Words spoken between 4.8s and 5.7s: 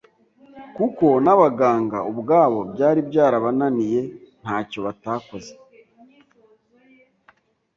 batakoze